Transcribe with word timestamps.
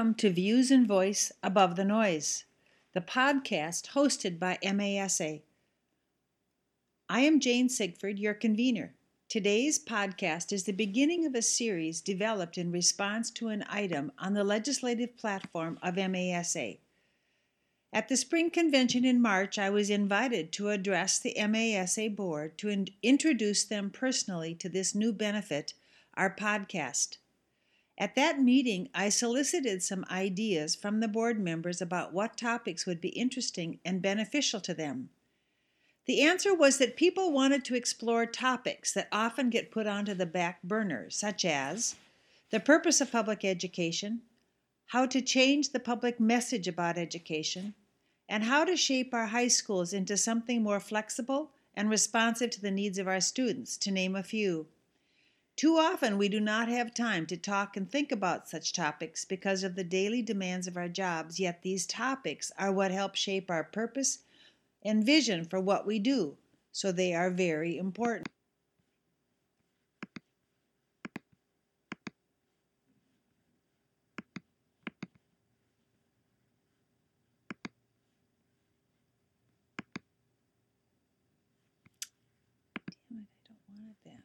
Welcome 0.00 0.14
to 0.14 0.30
Views 0.30 0.70
and 0.70 0.88
Voice 0.88 1.30
Above 1.42 1.76
the 1.76 1.84
Noise, 1.84 2.44
the 2.94 3.02
podcast 3.02 3.88
hosted 3.88 4.38
by 4.38 4.56
MASA. 4.62 5.40
I 7.10 7.20
am 7.20 7.38
Jane 7.38 7.68
Sigford, 7.68 8.18
your 8.18 8.32
convener. 8.32 8.94
Today's 9.28 9.78
podcast 9.78 10.54
is 10.54 10.64
the 10.64 10.72
beginning 10.72 11.26
of 11.26 11.34
a 11.34 11.42
series 11.42 12.00
developed 12.00 12.56
in 12.56 12.72
response 12.72 13.30
to 13.32 13.48
an 13.48 13.62
item 13.68 14.10
on 14.18 14.32
the 14.32 14.42
legislative 14.42 15.18
platform 15.18 15.78
of 15.82 15.96
MASA. 15.96 16.78
At 17.92 18.08
the 18.08 18.16
spring 18.16 18.48
convention 18.48 19.04
in 19.04 19.20
March, 19.20 19.58
I 19.58 19.68
was 19.68 19.90
invited 19.90 20.50
to 20.52 20.70
address 20.70 21.18
the 21.18 21.34
MASA 21.36 22.08
board 22.08 22.56
to 22.56 22.70
in- 22.70 22.88
introduce 23.02 23.64
them 23.64 23.90
personally 23.90 24.54
to 24.54 24.70
this 24.70 24.94
new 24.94 25.12
benefit, 25.12 25.74
our 26.14 26.34
podcast. 26.34 27.18
At 28.00 28.14
that 28.14 28.40
meeting, 28.40 28.88
I 28.94 29.10
solicited 29.10 29.82
some 29.82 30.06
ideas 30.10 30.74
from 30.74 31.00
the 31.00 31.06
board 31.06 31.38
members 31.38 31.82
about 31.82 32.14
what 32.14 32.38
topics 32.38 32.86
would 32.86 32.98
be 32.98 33.10
interesting 33.10 33.78
and 33.84 34.00
beneficial 34.00 34.58
to 34.62 34.72
them. 34.72 35.10
The 36.06 36.22
answer 36.22 36.54
was 36.54 36.78
that 36.78 36.96
people 36.96 37.30
wanted 37.30 37.62
to 37.66 37.74
explore 37.74 38.24
topics 38.24 38.94
that 38.94 39.08
often 39.12 39.50
get 39.50 39.70
put 39.70 39.86
onto 39.86 40.14
the 40.14 40.24
back 40.24 40.62
burner, 40.62 41.10
such 41.10 41.44
as 41.44 41.96
the 42.48 42.58
purpose 42.58 43.02
of 43.02 43.12
public 43.12 43.44
education, 43.44 44.22
how 44.86 45.04
to 45.04 45.20
change 45.20 45.68
the 45.68 45.78
public 45.78 46.18
message 46.18 46.66
about 46.66 46.96
education, 46.96 47.74
and 48.30 48.44
how 48.44 48.64
to 48.64 48.78
shape 48.78 49.12
our 49.12 49.26
high 49.26 49.48
schools 49.48 49.92
into 49.92 50.16
something 50.16 50.62
more 50.62 50.80
flexible 50.80 51.50
and 51.74 51.90
responsive 51.90 52.48
to 52.48 52.62
the 52.62 52.70
needs 52.70 52.96
of 52.96 53.06
our 53.06 53.20
students, 53.20 53.76
to 53.76 53.90
name 53.90 54.16
a 54.16 54.22
few. 54.22 54.68
Too 55.60 55.76
often, 55.76 56.16
we 56.16 56.30
do 56.30 56.40
not 56.40 56.68
have 56.68 56.94
time 56.94 57.26
to 57.26 57.36
talk 57.36 57.76
and 57.76 57.86
think 57.86 58.10
about 58.10 58.48
such 58.48 58.72
topics 58.72 59.26
because 59.26 59.62
of 59.62 59.74
the 59.74 59.84
daily 59.84 60.22
demands 60.22 60.66
of 60.66 60.74
our 60.74 60.88
jobs, 60.88 61.38
yet, 61.38 61.60
these 61.60 61.84
topics 61.84 62.50
are 62.56 62.72
what 62.72 62.90
help 62.90 63.14
shape 63.14 63.50
our 63.50 63.64
purpose 63.64 64.20
and 64.82 65.04
vision 65.04 65.44
for 65.44 65.60
what 65.60 65.86
we 65.86 65.98
do, 65.98 66.38
so 66.72 66.90
they 66.90 67.12
are 67.12 67.30
very 67.30 67.76
important. 67.76 68.30
Damn 83.10 83.18
it, 83.18 83.28
I 83.50 83.54
don't 83.68 83.84
want 83.84 83.98
that 84.06 84.22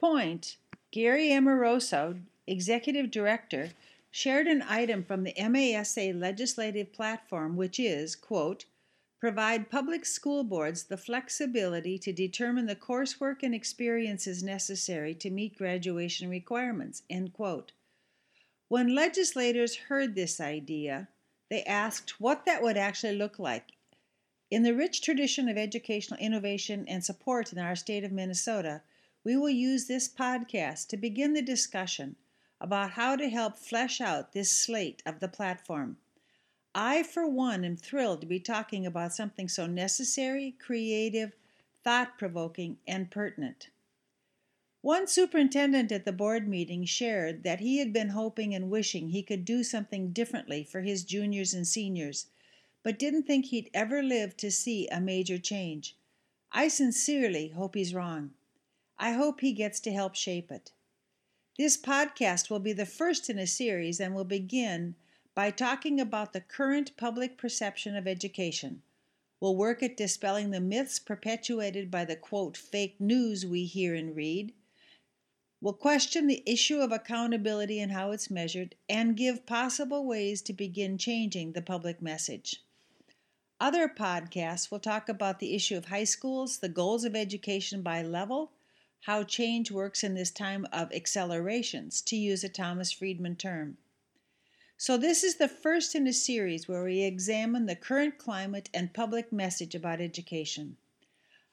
point, 0.00 0.56
Gary 0.90 1.30
Amoroso, 1.30 2.16
Executive 2.46 3.10
Director, 3.10 3.70
shared 4.10 4.48
an 4.48 4.62
item 4.62 5.04
from 5.04 5.22
the 5.22 5.34
MASA 5.38 6.14
legislative 6.14 6.92
platform 6.92 7.54
which 7.54 7.78
is, 7.78 8.16
quote, 8.16 8.64
provide 9.20 9.70
public 9.70 10.06
school 10.06 10.42
boards 10.42 10.84
the 10.84 10.96
flexibility 10.96 11.98
to 11.98 12.12
determine 12.12 12.64
the 12.64 12.74
coursework 12.74 13.42
and 13.42 13.54
experiences 13.54 14.42
necessary 14.42 15.14
to 15.14 15.30
meet 15.30 15.58
graduation 15.58 16.30
requirements, 16.30 17.02
end 17.10 17.32
quote. 17.34 17.72
When 18.68 18.94
legislators 18.94 19.76
heard 19.76 20.14
this 20.14 20.40
idea, 20.40 21.08
they 21.50 21.62
asked 21.64 22.20
what 22.20 22.46
that 22.46 22.62
would 22.62 22.78
actually 22.78 23.16
look 23.16 23.38
like. 23.38 23.72
In 24.50 24.62
the 24.62 24.74
rich 24.74 25.02
tradition 25.02 25.48
of 25.48 25.58
educational 25.58 26.18
innovation 26.18 26.86
and 26.88 27.04
support 27.04 27.52
in 27.52 27.58
our 27.58 27.76
state 27.76 28.02
of 28.02 28.12
Minnesota, 28.12 28.80
we 29.22 29.36
will 29.36 29.50
use 29.50 29.86
this 29.86 30.08
podcast 30.08 30.88
to 30.88 30.96
begin 30.96 31.34
the 31.34 31.42
discussion 31.42 32.16
about 32.60 32.92
how 32.92 33.16
to 33.16 33.28
help 33.28 33.58
flesh 33.58 34.00
out 34.00 34.32
this 34.32 34.50
slate 34.50 35.02
of 35.04 35.20
the 35.20 35.28
platform. 35.28 35.98
I, 36.74 37.02
for 37.02 37.28
one, 37.28 37.64
am 37.64 37.76
thrilled 37.76 38.20
to 38.20 38.26
be 38.26 38.40
talking 38.40 38.86
about 38.86 39.14
something 39.14 39.48
so 39.48 39.66
necessary, 39.66 40.54
creative, 40.58 41.34
thought 41.82 42.16
provoking, 42.16 42.78
and 42.86 43.10
pertinent. 43.10 43.68
One 44.82 45.06
superintendent 45.06 45.92
at 45.92 46.06
the 46.06 46.12
board 46.12 46.48
meeting 46.48 46.86
shared 46.86 47.42
that 47.42 47.60
he 47.60 47.78
had 47.78 47.92
been 47.92 48.10
hoping 48.10 48.54
and 48.54 48.70
wishing 48.70 49.10
he 49.10 49.22
could 49.22 49.44
do 49.44 49.62
something 49.62 50.12
differently 50.12 50.64
for 50.64 50.80
his 50.80 51.04
juniors 51.04 51.52
and 51.52 51.66
seniors, 51.66 52.28
but 52.82 52.98
didn't 52.98 53.24
think 53.24 53.46
he'd 53.46 53.68
ever 53.74 54.02
live 54.02 54.36
to 54.38 54.50
see 54.50 54.88
a 54.88 55.00
major 55.00 55.36
change. 55.36 55.96
I 56.50 56.68
sincerely 56.68 57.48
hope 57.48 57.74
he's 57.74 57.92
wrong. 57.92 58.32
I 59.02 59.12
hope 59.12 59.40
he 59.40 59.54
gets 59.54 59.80
to 59.80 59.92
help 59.92 60.14
shape 60.14 60.52
it. 60.52 60.72
This 61.56 61.78
podcast 61.78 62.50
will 62.50 62.58
be 62.58 62.74
the 62.74 62.84
first 62.84 63.30
in 63.30 63.38
a 63.38 63.46
series 63.46 63.98
and 63.98 64.14
will 64.14 64.24
begin 64.24 64.94
by 65.34 65.50
talking 65.50 65.98
about 65.98 66.34
the 66.34 66.42
current 66.42 66.94
public 66.98 67.38
perception 67.38 67.96
of 67.96 68.06
education. 68.06 68.82
We'll 69.40 69.56
work 69.56 69.82
at 69.82 69.96
dispelling 69.96 70.50
the 70.50 70.60
myths 70.60 70.98
perpetuated 70.98 71.90
by 71.90 72.04
the 72.04 72.14
quote 72.14 72.58
fake 72.58 73.00
news 73.00 73.46
we 73.46 73.64
hear 73.64 73.94
and 73.94 74.14
read. 74.14 74.52
We'll 75.62 75.72
question 75.72 76.26
the 76.26 76.42
issue 76.44 76.80
of 76.80 76.92
accountability 76.92 77.80
and 77.80 77.92
how 77.92 78.10
it's 78.10 78.30
measured 78.30 78.74
and 78.86 79.16
give 79.16 79.46
possible 79.46 80.04
ways 80.04 80.42
to 80.42 80.52
begin 80.52 80.98
changing 80.98 81.52
the 81.52 81.62
public 81.62 82.02
message. 82.02 82.62
Other 83.58 83.88
podcasts 83.88 84.70
will 84.70 84.78
talk 84.78 85.08
about 85.08 85.38
the 85.38 85.54
issue 85.54 85.78
of 85.78 85.86
high 85.86 86.04
schools, 86.04 86.58
the 86.58 86.68
goals 86.68 87.04
of 87.04 87.16
education 87.16 87.80
by 87.80 88.02
level, 88.02 88.52
how 89.04 89.22
Change 89.22 89.70
Works 89.70 90.04
in 90.04 90.14
This 90.14 90.30
Time 90.30 90.66
of 90.72 90.92
Accelerations, 90.92 92.02
to 92.02 92.16
use 92.16 92.44
a 92.44 92.48
Thomas 92.48 92.92
Friedman 92.92 93.36
term. 93.36 93.78
So, 94.76 94.96
this 94.96 95.24
is 95.24 95.36
the 95.36 95.48
first 95.48 95.94
in 95.94 96.06
a 96.06 96.12
series 96.12 96.68
where 96.68 96.84
we 96.84 97.02
examine 97.02 97.66
the 97.66 97.76
current 97.76 98.18
climate 98.18 98.68
and 98.74 98.92
public 98.92 99.32
message 99.32 99.74
about 99.74 100.00
education. 100.00 100.76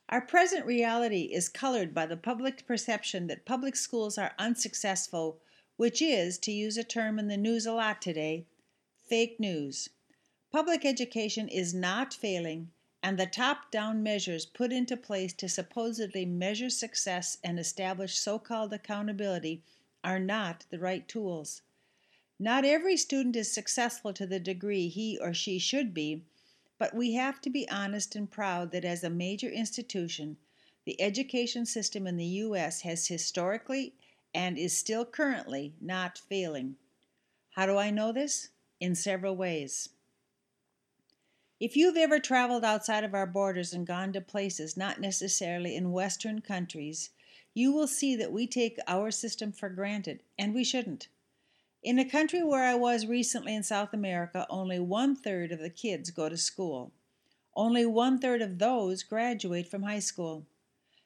Our 0.09 0.21
present 0.21 0.65
reality 0.65 1.23
is 1.33 1.49
colored 1.49 1.93
by 1.93 2.05
the 2.05 2.15
public 2.15 2.65
perception 2.65 3.27
that 3.27 3.45
public 3.45 3.75
schools 3.75 4.17
are 4.17 4.35
unsuccessful, 4.39 5.39
which 5.75 6.01
is, 6.01 6.37
to 6.39 6.51
use 6.51 6.77
a 6.77 6.83
term 6.83 7.19
in 7.19 7.27
the 7.27 7.37
news 7.37 7.65
a 7.65 7.73
lot 7.73 8.01
today, 8.01 8.45
fake 9.03 9.39
news. 9.39 9.89
Public 10.51 10.85
education 10.85 11.49
is 11.49 11.73
not 11.73 12.13
failing, 12.13 12.71
and 13.03 13.17
the 13.17 13.25
top 13.25 13.71
down 13.71 14.01
measures 14.01 14.45
put 14.45 14.71
into 14.71 14.97
place 14.97 15.33
to 15.33 15.47
supposedly 15.47 16.25
measure 16.25 16.69
success 16.69 17.37
and 17.43 17.59
establish 17.59 18.17
so 18.17 18.39
called 18.39 18.73
accountability 18.73 19.61
are 20.03 20.19
not 20.19 20.65
the 20.69 20.79
right 20.79 21.07
tools. 21.07 21.61
Not 22.39 22.65
every 22.65 22.97
student 22.97 23.35
is 23.35 23.51
successful 23.51 24.13
to 24.13 24.27
the 24.27 24.39
degree 24.39 24.87
he 24.87 25.17
or 25.19 25.33
she 25.33 25.59
should 25.59 25.93
be, 25.93 26.23
but 26.77 26.93
we 26.93 27.13
have 27.13 27.41
to 27.41 27.49
be 27.49 27.67
honest 27.69 28.15
and 28.15 28.29
proud 28.29 28.71
that 28.71 28.85
as 28.85 29.03
a 29.03 29.09
major 29.09 29.49
institution, 29.49 30.37
the 30.85 31.01
education 31.01 31.65
system 31.65 32.07
in 32.07 32.17
the 32.17 32.25
U.S. 32.25 32.81
has 32.81 33.07
historically 33.07 33.93
and 34.33 34.57
is 34.57 34.77
still 34.77 35.03
currently 35.03 35.73
not 35.81 36.17
failing. 36.17 36.75
How 37.51 37.65
do 37.65 37.77
I 37.77 37.89
know 37.89 38.11
this? 38.11 38.49
In 38.79 38.93
several 38.93 39.35
ways. 39.35 39.89
If 41.59 41.75
you've 41.75 41.97
ever 41.97 42.19
traveled 42.19 42.63
outside 42.63 43.03
of 43.03 43.15
our 43.15 43.25
borders 43.25 43.73
and 43.73 43.87
gone 43.87 44.13
to 44.13 44.21
places 44.21 44.77
not 44.77 45.01
necessarily 45.01 45.75
in 45.75 45.91
Western 45.91 46.39
countries, 46.39 47.09
you 47.55 47.71
will 47.71 47.87
see 47.87 48.15
that 48.15 48.31
we 48.31 48.45
take 48.45 48.77
our 48.87 49.09
system 49.09 49.51
for 49.51 49.67
granted, 49.67 50.21
and 50.37 50.53
we 50.53 50.63
shouldn't. 50.63 51.07
In 51.81 51.97
a 51.97 52.05
country 52.05 52.43
where 52.43 52.63
I 52.63 52.75
was 52.75 53.07
recently 53.07 53.55
in 53.55 53.63
South 53.63 53.91
America, 53.91 54.45
only 54.51 54.79
one 54.79 55.15
third 55.15 55.51
of 55.51 55.57
the 55.57 55.71
kids 55.71 56.11
go 56.11 56.29
to 56.29 56.37
school. 56.37 56.91
Only 57.55 57.87
one 57.87 58.19
third 58.19 58.43
of 58.43 58.59
those 58.59 59.01
graduate 59.01 59.67
from 59.67 59.81
high 59.81 59.97
school. 59.97 60.45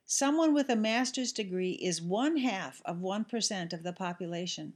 Someone 0.06 0.54
with 0.54 0.70
a 0.70 0.76
master's 0.76 1.32
degree 1.32 1.80
is 1.82 2.02
one 2.02 2.36
half 2.36 2.82
of 2.84 2.98
1% 2.98 3.72
of 3.72 3.84
the 3.84 3.94
population. 3.94 4.74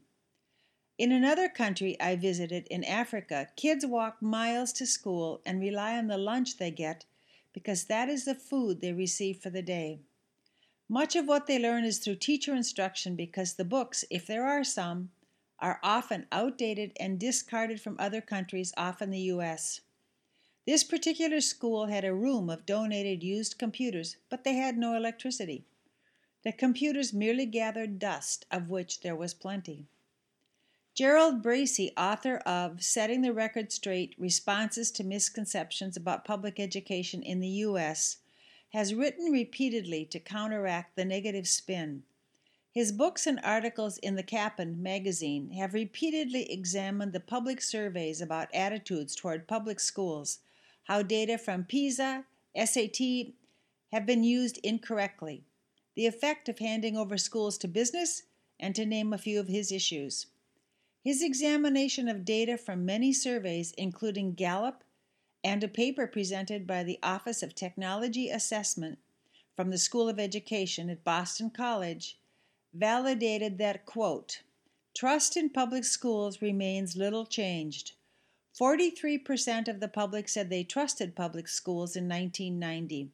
In 0.97 1.11
another 1.11 1.49
country 1.49 1.99
I 1.99 2.15
visited 2.15 2.67
in 2.67 2.85
Africa, 2.85 3.49
kids 3.57 3.85
walk 3.85 4.21
miles 4.21 4.71
to 4.73 4.85
school 4.85 5.41
and 5.45 5.59
rely 5.59 5.97
on 5.97 6.07
the 6.07 6.17
lunch 6.17 6.55
they 6.55 6.71
get 6.71 7.03
because 7.51 7.83
that 7.85 8.07
is 8.07 8.23
the 8.23 8.33
food 8.33 8.79
they 8.79 8.93
receive 8.93 9.41
for 9.41 9.49
the 9.49 9.61
day. 9.61 9.99
Much 10.87 11.17
of 11.17 11.27
what 11.27 11.47
they 11.47 11.59
learn 11.59 11.83
is 11.83 11.99
through 11.99 12.15
teacher 12.15 12.55
instruction 12.55 13.17
because 13.17 13.55
the 13.55 13.65
books, 13.65 14.05
if 14.09 14.25
there 14.25 14.45
are 14.45 14.63
some, 14.63 15.11
are 15.59 15.81
often 15.83 16.27
outdated 16.31 16.93
and 16.97 17.19
discarded 17.19 17.81
from 17.81 17.97
other 17.99 18.21
countries, 18.21 18.73
often 18.77 19.09
the 19.09 19.27
US. 19.33 19.81
This 20.65 20.85
particular 20.85 21.41
school 21.41 21.87
had 21.87 22.05
a 22.05 22.15
room 22.15 22.49
of 22.49 22.65
donated 22.65 23.21
used 23.21 23.57
computers, 23.57 24.15
but 24.29 24.45
they 24.45 24.53
had 24.53 24.77
no 24.77 24.95
electricity. 24.95 25.65
The 26.43 26.53
computers 26.53 27.11
merely 27.11 27.45
gathered 27.45 27.99
dust, 27.99 28.45
of 28.49 28.69
which 28.69 29.01
there 29.01 29.15
was 29.15 29.33
plenty. 29.33 29.87
Gerald 30.95 31.43
Bracey, 31.43 31.91
author 31.97 32.37
of 32.45 32.81
Setting 32.81 33.21
the 33.21 33.33
Record 33.33 33.73
Straight 33.73 34.15
Responses 34.17 34.91
to 34.91 35.03
Misconceptions 35.03 35.97
About 35.97 36.23
Public 36.23 36.57
Education 36.57 37.21
in 37.21 37.41
the 37.41 37.49
U.S., 37.49 38.19
has 38.71 38.93
written 38.93 39.29
repeatedly 39.29 40.05
to 40.05 40.21
counteract 40.21 40.95
the 40.95 41.03
negative 41.03 41.49
spin. 41.49 42.03
His 42.71 42.93
books 42.93 43.27
and 43.27 43.41
articles 43.43 43.97
in 43.97 44.15
the 44.15 44.23
Kappan 44.23 44.81
magazine 44.81 45.51
have 45.51 45.73
repeatedly 45.73 46.49
examined 46.49 47.11
the 47.11 47.19
public 47.19 47.61
surveys 47.61 48.21
about 48.21 48.47
attitudes 48.55 49.17
toward 49.17 49.49
public 49.49 49.81
schools, 49.81 50.39
how 50.85 51.01
data 51.01 51.37
from 51.37 51.65
PISA, 51.65 52.23
SAT 52.55 53.33
have 53.91 54.05
been 54.05 54.23
used 54.23 54.59
incorrectly, 54.63 55.43
the 55.93 56.05
effect 56.05 56.47
of 56.47 56.59
handing 56.59 56.95
over 56.95 57.17
schools 57.17 57.57
to 57.57 57.67
business, 57.67 58.23
and 58.57 58.73
to 58.75 58.85
name 58.85 59.11
a 59.11 59.17
few 59.17 59.41
of 59.41 59.49
his 59.49 59.73
issues. 59.73 60.27
His 61.05 61.21
examination 61.21 62.07
of 62.07 62.25
data 62.25 62.57
from 62.57 62.83
many 62.83 63.13
surveys, 63.13 63.73
including 63.77 64.33
Gallup 64.33 64.83
and 65.43 65.63
a 65.63 65.67
paper 65.67 66.07
presented 66.07 66.65
by 66.65 66.83
the 66.83 66.97
Office 67.03 67.43
of 67.43 67.53
Technology 67.53 68.31
Assessment 68.31 68.97
from 69.55 69.69
the 69.69 69.77
School 69.77 70.09
of 70.09 70.19
Education 70.19 70.89
at 70.89 71.03
Boston 71.03 71.51
College, 71.51 72.17
validated 72.73 73.59
that, 73.59 73.85
quote, 73.85 74.41
trust 74.95 75.37
in 75.37 75.51
public 75.51 75.83
schools 75.83 76.41
remains 76.41 76.97
little 76.97 77.27
changed. 77.27 77.91
43% 78.59 79.67
of 79.67 79.79
the 79.79 79.87
public 79.87 80.27
said 80.27 80.49
they 80.49 80.63
trusted 80.63 81.15
public 81.15 81.47
schools 81.47 81.95
in 81.95 82.09
1990. 82.09 83.11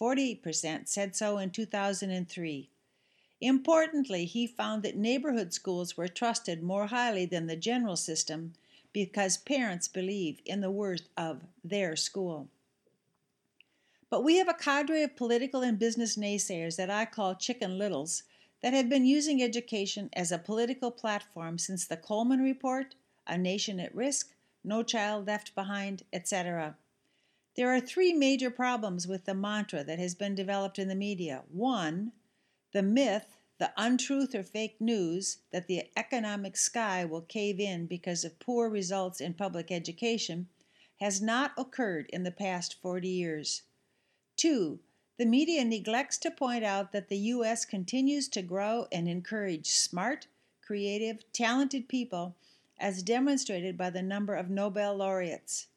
40% 0.00 0.86
said 0.88 1.16
so 1.16 1.38
in 1.38 1.50
2003. 1.50 2.70
Importantly, 3.44 4.24
he 4.24 4.46
found 4.46 4.82
that 4.82 4.96
neighborhood 4.96 5.52
schools 5.52 5.98
were 5.98 6.08
trusted 6.08 6.62
more 6.62 6.86
highly 6.86 7.26
than 7.26 7.46
the 7.46 7.56
general 7.56 7.94
system 7.94 8.54
because 8.90 9.36
parents 9.36 9.86
believe 9.86 10.40
in 10.46 10.62
the 10.62 10.70
worth 10.70 11.10
of 11.14 11.42
their 11.62 11.94
school. 11.94 12.48
But 14.08 14.24
we 14.24 14.36
have 14.38 14.48
a 14.48 14.54
cadre 14.54 15.02
of 15.02 15.14
political 15.14 15.60
and 15.60 15.78
business 15.78 16.16
naysayers 16.16 16.76
that 16.76 16.88
I 16.88 17.04
call 17.04 17.34
chicken 17.34 17.76
littles 17.76 18.22
that 18.62 18.72
have 18.72 18.88
been 18.88 19.04
using 19.04 19.42
education 19.42 20.08
as 20.14 20.32
a 20.32 20.38
political 20.38 20.90
platform 20.90 21.58
since 21.58 21.84
the 21.84 21.98
Coleman 21.98 22.40
Report, 22.40 22.94
A 23.26 23.36
Nation 23.36 23.78
at 23.78 23.94
Risk, 23.94 24.32
No 24.64 24.82
Child 24.82 25.26
Left 25.26 25.54
Behind, 25.54 26.02
etc. 26.14 26.76
There 27.56 27.74
are 27.74 27.80
three 27.80 28.14
major 28.14 28.50
problems 28.50 29.06
with 29.06 29.26
the 29.26 29.34
mantra 29.34 29.84
that 29.84 29.98
has 29.98 30.14
been 30.14 30.34
developed 30.34 30.78
in 30.78 30.88
the 30.88 30.94
media. 30.94 31.42
One, 31.52 32.12
the 32.74 32.82
myth, 32.82 33.38
the 33.58 33.72
untruth 33.76 34.34
or 34.34 34.42
fake 34.42 34.80
news 34.80 35.38
that 35.52 35.68
the 35.68 35.84
economic 35.96 36.56
sky 36.56 37.04
will 37.04 37.22
cave 37.22 37.60
in 37.60 37.86
because 37.86 38.24
of 38.24 38.40
poor 38.40 38.68
results 38.68 39.20
in 39.20 39.32
public 39.32 39.70
education 39.70 40.48
has 41.00 41.22
not 41.22 41.52
occurred 41.56 42.10
in 42.12 42.24
the 42.24 42.32
past 42.32 42.74
40 42.82 43.08
years. 43.08 43.62
Two, 44.36 44.80
the 45.18 45.24
media 45.24 45.64
neglects 45.64 46.18
to 46.18 46.30
point 46.32 46.64
out 46.64 46.90
that 46.90 47.08
the 47.08 47.18
U.S. 47.18 47.64
continues 47.64 48.28
to 48.30 48.42
grow 48.42 48.88
and 48.90 49.08
encourage 49.08 49.68
smart, 49.68 50.26
creative, 50.60 51.22
talented 51.32 51.88
people, 51.88 52.34
as 52.78 53.04
demonstrated 53.04 53.78
by 53.78 53.90
the 53.90 54.02
number 54.02 54.34
of 54.34 54.50
Nobel 54.50 54.96
laureates. 54.96 55.68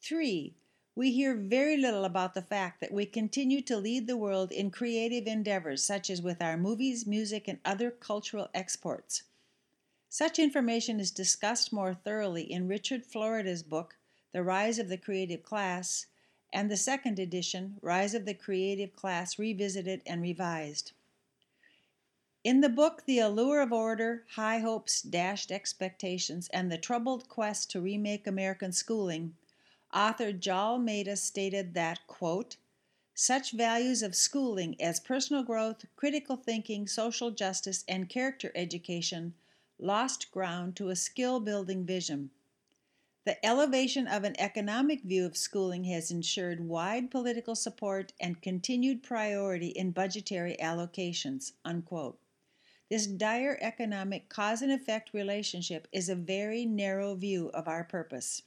Three, 0.00 0.54
we 0.98 1.12
hear 1.12 1.36
very 1.36 1.76
little 1.76 2.04
about 2.04 2.34
the 2.34 2.42
fact 2.42 2.80
that 2.80 2.90
we 2.90 3.06
continue 3.06 3.62
to 3.62 3.76
lead 3.76 4.08
the 4.08 4.16
world 4.16 4.50
in 4.50 4.68
creative 4.68 5.28
endeavors, 5.28 5.80
such 5.80 6.10
as 6.10 6.20
with 6.20 6.42
our 6.42 6.56
movies, 6.56 7.06
music, 7.06 7.46
and 7.46 7.60
other 7.64 7.88
cultural 7.88 8.48
exports. 8.52 9.22
Such 10.08 10.40
information 10.40 10.98
is 10.98 11.12
discussed 11.12 11.72
more 11.72 11.94
thoroughly 11.94 12.42
in 12.42 12.66
Richard 12.66 13.06
Florida's 13.06 13.62
book, 13.62 13.94
The 14.32 14.42
Rise 14.42 14.80
of 14.80 14.88
the 14.88 14.96
Creative 14.96 15.40
Class, 15.40 16.06
and 16.52 16.68
the 16.68 16.76
second 16.76 17.20
edition, 17.20 17.76
Rise 17.80 18.12
of 18.12 18.24
the 18.24 18.34
Creative 18.34 18.96
Class 18.96 19.38
Revisited 19.38 20.02
and 20.04 20.20
Revised. 20.20 20.90
In 22.42 22.60
the 22.60 22.68
book, 22.68 23.04
The 23.06 23.20
Allure 23.20 23.60
of 23.60 23.72
Order, 23.72 24.24
High 24.34 24.58
Hopes, 24.58 25.00
Dashed 25.02 25.52
Expectations, 25.52 26.48
and 26.52 26.72
the 26.72 26.76
Troubled 26.76 27.28
Quest 27.28 27.70
to 27.70 27.80
Remake 27.80 28.26
American 28.26 28.72
Schooling, 28.72 29.36
author 29.92 30.32
Jal 30.32 30.78
Mehta 30.78 31.16
stated 31.16 31.74
that, 31.74 32.06
quote, 32.06 32.56
such 33.14 33.52
values 33.52 34.02
of 34.02 34.14
schooling 34.14 34.80
as 34.80 35.00
personal 35.00 35.42
growth, 35.42 35.84
critical 35.96 36.36
thinking, 36.36 36.86
social 36.86 37.30
justice, 37.30 37.84
and 37.88 38.08
character 38.08 38.52
education 38.54 39.34
lost 39.78 40.30
ground 40.30 40.76
to 40.76 40.88
a 40.88 40.96
skill 40.96 41.40
building 41.40 41.84
vision. 41.84 42.30
The 43.24 43.44
elevation 43.44 44.06
of 44.06 44.24
an 44.24 44.34
economic 44.38 45.02
view 45.02 45.26
of 45.26 45.36
schooling 45.36 45.84
has 45.84 46.10
ensured 46.10 46.66
wide 46.66 47.10
political 47.10 47.54
support 47.54 48.12
and 48.20 48.40
continued 48.40 49.02
priority 49.02 49.68
in 49.68 49.90
budgetary 49.90 50.56
allocations. 50.60 51.52
Unquote. 51.64 52.18
This 52.88 53.06
dire 53.06 53.58
economic 53.60 54.30
cause 54.30 54.62
and 54.62 54.72
effect 54.72 55.12
relationship 55.12 55.88
is 55.92 56.08
a 56.08 56.14
very 56.14 56.64
narrow 56.64 57.14
view 57.14 57.48
of 57.48 57.68
our 57.68 57.84
purpose. 57.84 58.44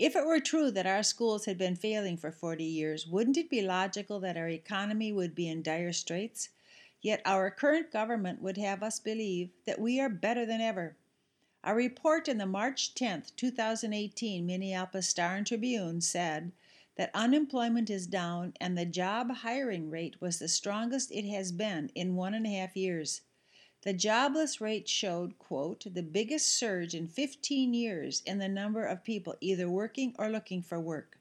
If 0.00 0.16
it 0.16 0.24
were 0.24 0.40
true 0.40 0.70
that 0.70 0.86
our 0.86 1.02
schools 1.02 1.44
had 1.44 1.58
been 1.58 1.76
failing 1.76 2.16
for 2.16 2.32
40 2.32 2.64
years, 2.64 3.06
wouldn't 3.06 3.36
it 3.36 3.50
be 3.50 3.60
logical 3.60 4.18
that 4.20 4.38
our 4.38 4.48
economy 4.48 5.12
would 5.12 5.34
be 5.34 5.46
in 5.46 5.62
dire 5.62 5.92
straits? 5.92 6.48
Yet 7.02 7.20
our 7.26 7.50
current 7.50 7.92
government 7.92 8.40
would 8.40 8.56
have 8.56 8.82
us 8.82 8.98
believe 8.98 9.50
that 9.66 9.78
we 9.78 10.00
are 10.00 10.08
better 10.08 10.46
than 10.46 10.62
ever. 10.62 10.96
A 11.62 11.74
report 11.74 12.28
in 12.28 12.38
the 12.38 12.46
March 12.46 12.94
10, 12.94 13.24
2018 13.36 14.46
Minneapolis 14.46 15.06
Star 15.06 15.36
and 15.36 15.46
Tribune 15.46 16.00
said 16.00 16.52
that 16.96 17.10
unemployment 17.12 17.90
is 17.90 18.06
down 18.06 18.54
and 18.58 18.78
the 18.78 18.86
job 18.86 19.30
hiring 19.30 19.90
rate 19.90 20.18
was 20.18 20.38
the 20.38 20.48
strongest 20.48 21.12
it 21.12 21.28
has 21.28 21.52
been 21.52 21.90
in 21.94 22.16
one 22.16 22.32
and 22.32 22.46
a 22.46 22.56
half 22.56 22.74
years. 22.74 23.20
The 23.82 23.92
jobless 23.92 24.60
rate 24.60 24.88
showed, 24.88 25.38
quote, 25.38 25.84
the 25.92 26.02
biggest 26.02 26.48
surge 26.48 26.94
in 26.94 27.08
15 27.08 27.72
years 27.72 28.22
in 28.26 28.38
the 28.38 28.48
number 28.48 28.84
of 28.84 29.04
people 29.04 29.36
either 29.40 29.68
working 29.68 30.14
or 30.18 30.28
looking 30.28 30.62
for 30.62 30.78
work. 30.78 31.18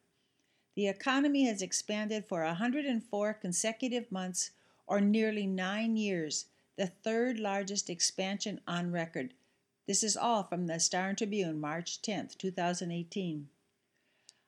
The 0.76 0.88
economy 0.88 1.46
has 1.46 1.62
expanded 1.62 2.26
for 2.26 2.44
104 2.44 3.34
consecutive 3.36 4.12
months 4.12 4.52
or 4.88 5.00
nearly 5.00 5.48
nine 5.48 5.96
years, 5.96 6.46
the 6.76 6.88
third 6.88 7.40
largest 7.40 7.90
expansion 7.90 8.60
on 8.68 8.92
record, 8.92 9.34
this 9.90 10.04
is 10.04 10.16
all 10.16 10.44
from 10.44 10.68
the 10.68 10.80
Star 10.80 11.10
and 11.10 11.18
Tribune, 11.18 11.60
March 11.60 12.00
10, 12.04 12.30
2018. 12.38 13.50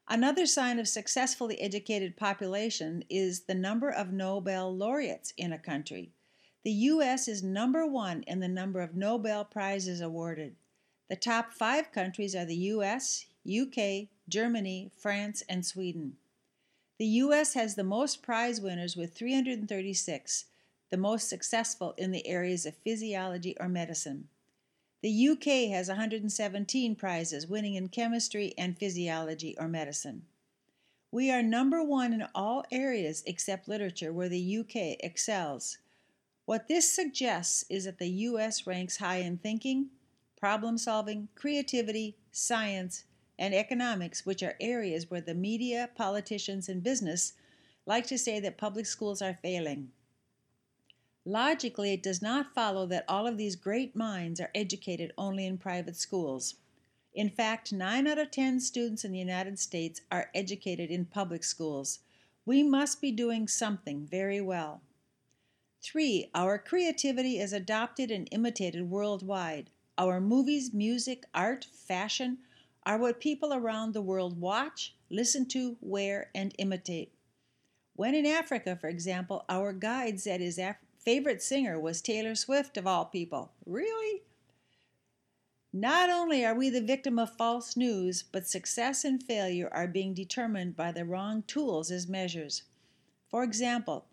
Another 0.07 0.45
sign 0.45 0.77
of 0.77 0.87
successfully 0.87 1.59
educated 1.59 2.15
population 2.15 3.03
is 3.09 3.45
the 3.45 3.55
number 3.55 3.89
of 3.89 4.13
Nobel 4.13 4.71
laureates 4.71 5.33
in 5.37 5.51
a 5.51 5.57
country. 5.57 6.11
The 6.63 6.71
U.S. 6.71 7.27
is 7.27 7.41
number 7.41 7.87
one 7.87 8.21
in 8.27 8.39
the 8.39 8.47
number 8.47 8.81
of 8.81 8.95
Nobel 8.95 9.43
Prizes 9.43 9.99
awarded. 9.99 10.55
The 11.09 11.15
top 11.15 11.53
five 11.53 11.91
countries 11.91 12.35
are 12.35 12.45
the 12.45 12.55
U.S., 12.55 13.25
UK, 13.49 14.09
Germany, 14.29 14.91
France, 14.95 15.41
and 15.49 15.65
Sweden. 15.65 16.17
The 16.99 17.07
U.S. 17.07 17.55
has 17.55 17.73
the 17.73 17.83
most 17.83 18.21
prize 18.21 18.61
winners 18.61 18.95
with 18.95 19.15
336, 19.15 20.45
the 20.91 20.97
most 20.97 21.27
successful 21.27 21.95
in 21.97 22.11
the 22.11 22.27
areas 22.27 22.67
of 22.67 22.75
physiology 22.75 23.57
or 23.59 23.67
medicine. 23.67 24.27
The 25.01 25.29
UK 25.29 25.71
has 25.75 25.87
117 25.87 26.95
prizes, 26.95 27.47
winning 27.47 27.73
in 27.73 27.87
chemistry 27.87 28.53
and 28.55 28.77
physiology 28.77 29.55
or 29.57 29.67
medicine. 29.67 30.27
We 31.11 31.31
are 31.31 31.41
number 31.41 31.83
one 31.83 32.13
in 32.13 32.27
all 32.35 32.65
areas 32.71 33.23
except 33.25 33.67
literature, 33.67 34.13
where 34.13 34.29
the 34.29 34.59
UK 34.59 35.03
excels. 35.03 35.79
What 36.45 36.67
this 36.67 36.93
suggests 36.93 37.63
is 37.69 37.85
that 37.85 37.99
the 37.99 38.09
US 38.09 38.65
ranks 38.67 38.97
high 38.97 39.17
in 39.17 39.37
thinking, 39.37 39.89
problem 40.37 40.77
solving, 40.77 41.29
creativity, 41.35 42.17
science, 42.31 43.05
and 43.37 43.53
economics, 43.53 44.25
which 44.25 44.43
are 44.43 44.55
areas 44.59 45.09
where 45.09 45.21
the 45.21 45.33
media, 45.33 45.89
politicians, 45.95 46.67
and 46.67 46.83
business 46.83 47.33
like 47.85 48.07
to 48.07 48.17
say 48.17 48.39
that 48.39 48.57
public 48.57 48.85
schools 48.85 49.21
are 49.21 49.33
failing. 49.33 49.89
Logically, 51.25 51.93
it 51.93 52.01
does 52.01 52.21
not 52.21 52.53
follow 52.53 52.85
that 52.87 53.05
all 53.07 53.27
of 53.27 53.37
these 53.37 53.55
great 53.55 53.95
minds 53.95 54.39
are 54.39 54.49
educated 54.55 55.13
only 55.17 55.45
in 55.45 55.57
private 55.57 55.95
schools. 55.95 56.55
In 57.13 57.29
fact, 57.29 57.71
9 57.71 58.07
out 58.07 58.17
of 58.17 58.31
10 58.31 58.59
students 58.59 59.03
in 59.03 59.11
the 59.11 59.19
United 59.19 59.59
States 59.59 60.01
are 60.11 60.31
educated 60.33 60.89
in 60.89 61.05
public 61.05 61.43
schools. 61.43 61.99
We 62.45 62.63
must 62.63 63.01
be 63.01 63.11
doing 63.11 63.47
something 63.47 64.07
very 64.07 64.41
well. 64.41 64.81
3. 65.81 66.29
Our 66.35 66.59
creativity 66.59 67.39
is 67.39 67.53
adopted 67.53 68.11
and 68.11 68.27
imitated 68.31 68.89
worldwide. 68.89 69.71
Our 69.97 70.21
movies, 70.21 70.73
music, 70.73 71.25
art, 71.33 71.65
fashion 71.65 72.39
are 72.85 72.97
what 72.97 73.19
people 73.19 73.53
around 73.53 73.93
the 73.93 74.01
world 74.01 74.39
watch, 74.39 74.95
listen 75.09 75.47
to, 75.47 75.77
wear, 75.81 76.29
and 76.33 76.53
imitate. 76.57 77.11
When 77.95 78.15
in 78.15 78.25
Africa, 78.25 78.77
for 78.79 78.87
example, 78.87 79.43
our 79.49 79.73
guide 79.73 80.19
said 80.19 80.39
his 80.39 80.57
Af- 80.57 80.77
favorite 80.97 81.41
singer 81.41 81.79
was 81.79 82.01
Taylor 82.01 82.35
Swift, 82.35 82.77
of 82.77 82.87
all 82.87 83.05
people. 83.05 83.51
Really? 83.65 84.23
Not 85.73 86.09
only 86.09 86.45
are 86.45 86.55
we 86.55 86.69
the 86.69 86.81
victim 86.81 87.17
of 87.17 87.35
false 87.37 87.77
news, 87.77 88.23
but 88.23 88.47
success 88.47 89.03
and 89.03 89.21
failure 89.21 89.69
are 89.71 89.87
being 89.87 90.13
determined 90.13 90.75
by 90.75 90.91
the 90.91 91.05
wrong 91.05 91.43
tools 91.43 91.91
as 91.91 92.07
measures. 92.07 92.63
For 93.29 93.43
example, 93.43 94.05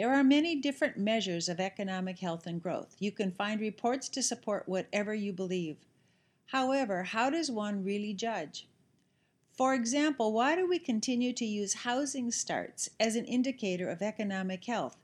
There 0.00 0.14
are 0.14 0.24
many 0.24 0.56
different 0.56 0.96
measures 0.96 1.46
of 1.46 1.60
economic 1.60 2.20
health 2.20 2.46
and 2.46 2.62
growth. 2.62 2.96
You 2.98 3.12
can 3.12 3.32
find 3.32 3.60
reports 3.60 4.08
to 4.08 4.22
support 4.22 4.66
whatever 4.66 5.12
you 5.12 5.30
believe. 5.30 5.76
However, 6.46 7.02
how 7.02 7.28
does 7.28 7.50
one 7.50 7.84
really 7.84 8.14
judge? 8.14 8.66
For 9.52 9.74
example, 9.74 10.32
why 10.32 10.56
do 10.56 10.66
we 10.66 10.78
continue 10.78 11.34
to 11.34 11.44
use 11.44 11.84
housing 11.84 12.30
starts 12.30 12.88
as 12.98 13.14
an 13.14 13.26
indicator 13.26 13.90
of 13.90 14.00
economic 14.00 14.64
health? 14.64 14.96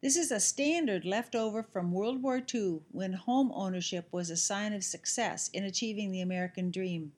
This 0.00 0.16
is 0.16 0.30
a 0.30 0.40
standard 0.40 1.04
left 1.04 1.34
over 1.34 1.62
from 1.62 1.92
World 1.92 2.22
War 2.22 2.40
II 2.40 2.80
when 2.92 3.12
home 3.12 3.52
ownership 3.54 4.08
was 4.10 4.30
a 4.30 4.38
sign 4.38 4.72
of 4.72 4.84
success 4.84 5.50
in 5.52 5.64
achieving 5.64 6.12
the 6.12 6.22
American 6.22 6.70
dream. 6.70 7.12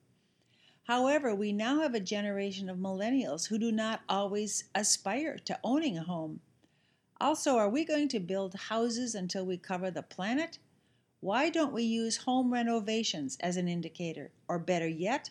However, 0.87 1.33
we 1.33 1.53
now 1.53 1.79
have 1.79 1.95
a 1.95 2.01
generation 2.01 2.69
of 2.69 2.79
millennials 2.79 3.47
who 3.47 3.57
do 3.57 3.71
not 3.71 4.01
always 4.09 4.65
aspire 4.75 5.37
to 5.45 5.57
owning 5.63 5.97
a 5.97 6.03
home. 6.03 6.41
Also, 7.23 7.55
are 7.55 7.69
we 7.69 7.85
going 7.85 8.09
to 8.09 8.19
build 8.19 8.53
houses 8.53 9.15
until 9.15 9.45
we 9.45 9.55
cover 9.55 9.89
the 9.89 10.03
planet? 10.03 10.57
Why 11.21 11.49
don't 11.49 11.71
we 11.71 11.83
use 11.83 12.17
home 12.17 12.51
renovations 12.51 13.37
as 13.39 13.55
an 13.55 13.69
indicator? 13.69 14.33
Or 14.49 14.59
better 14.59 14.89
yet, 14.89 15.29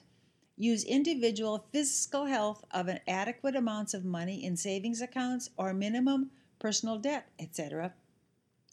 use 0.56 0.84
individual 0.84 1.66
physical 1.70 2.24
health 2.24 2.64
of 2.70 2.88
an 2.88 3.00
adequate 3.06 3.54
amounts 3.54 3.92
of 3.92 4.06
money 4.06 4.42
in 4.42 4.56
savings 4.56 5.02
accounts 5.02 5.50
or 5.58 5.74
minimum 5.74 6.30
personal 6.58 6.96
debt, 6.96 7.28
etc., 7.38 7.92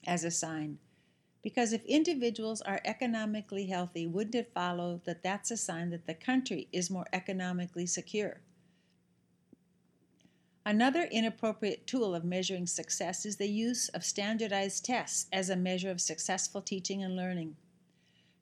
as 0.08 0.24
a 0.24 0.32
sign. 0.32 0.78
Because 1.44 1.74
if 1.74 1.84
individuals 1.84 2.62
are 2.62 2.80
economically 2.86 3.66
healthy, 3.66 4.08
wouldn't 4.08 4.36
it 4.36 4.54
follow 4.54 5.02
that 5.04 5.24
that's 5.24 5.52
a 5.52 5.58
sign 5.58 5.90
that 5.90 6.08
the 6.08 6.14
country 6.14 6.70
is 6.72 6.90
more 6.90 7.08
economically 7.12 7.86
secure? 7.86 8.40
Another 10.70 11.06
inappropriate 11.06 11.88
tool 11.88 12.14
of 12.14 12.24
measuring 12.24 12.68
success 12.68 13.26
is 13.26 13.38
the 13.38 13.50
use 13.50 13.90
of 13.90 14.06
standardized 14.06 14.86
tests 14.86 15.26
as 15.34 15.50
a 15.50 15.56
measure 15.56 15.90
of 15.90 16.00
successful 16.00 16.62
teaching 16.62 17.02
and 17.02 17.16
learning. 17.16 17.56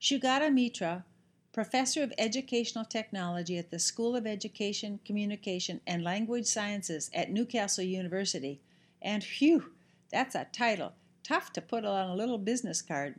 Sugata 0.01 0.53
Mitra, 0.53 1.05
professor 1.53 2.03
of 2.03 2.11
educational 2.17 2.83
technology 2.83 3.57
at 3.57 3.71
the 3.71 3.79
School 3.79 4.13
of 4.13 4.27
Education, 4.27 4.99
Communication, 5.05 5.79
and 5.87 6.03
Language 6.03 6.45
Sciences 6.45 7.09
at 7.13 7.31
Newcastle 7.31 7.85
University, 7.85 8.59
and 9.01 9.23
phew, 9.23 9.71
that's 10.11 10.35
a 10.35 10.47
title, 10.51 10.91
tough 11.23 11.53
to 11.53 11.61
put 11.61 11.85
on 11.85 12.09
a 12.09 12.15
little 12.15 12.37
business 12.37 12.81
card. 12.81 13.15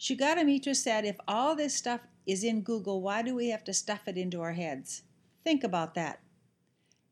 Sugata 0.00 0.46
Mitra 0.46 0.74
said, 0.74 1.04
if 1.04 1.16
all 1.28 1.54
this 1.54 1.74
stuff 1.74 2.00
is 2.26 2.42
in 2.42 2.62
Google, 2.62 3.02
why 3.02 3.20
do 3.20 3.34
we 3.34 3.50
have 3.50 3.64
to 3.64 3.74
stuff 3.74 4.08
it 4.08 4.16
into 4.16 4.40
our 4.40 4.54
heads? 4.54 5.02
Think 5.44 5.62
about 5.62 5.92
that. 5.92 6.20